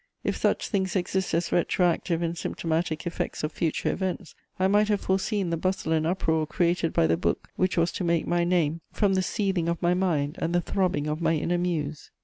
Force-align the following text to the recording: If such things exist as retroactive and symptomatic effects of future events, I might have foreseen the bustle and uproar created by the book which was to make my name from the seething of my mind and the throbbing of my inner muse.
If 0.23 0.35
such 0.35 0.67
things 0.67 0.95
exist 0.95 1.31
as 1.35 1.51
retroactive 1.51 2.23
and 2.23 2.35
symptomatic 2.35 3.05
effects 3.05 3.43
of 3.43 3.51
future 3.51 3.91
events, 3.91 4.33
I 4.59 4.67
might 4.67 4.87
have 4.87 5.01
foreseen 5.01 5.51
the 5.51 5.57
bustle 5.57 5.91
and 5.91 6.07
uproar 6.07 6.47
created 6.47 6.91
by 6.91 7.05
the 7.05 7.17
book 7.17 7.49
which 7.55 7.77
was 7.77 7.91
to 7.91 8.03
make 8.03 8.25
my 8.25 8.43
name 8.43 8.81
from 8.91 9.13
the 9.13 9.21
seething 9.21 9.69
of 9.69 9.79
my 9.79 9.93
mind 9.93 10.37
and 10.41 10.55
the 10.55 10.59
throbbing 10.61 11.05
of 11.05 11.21
my 11.21 11.35
inner 11.35 11.59
muse. 11.59 12.09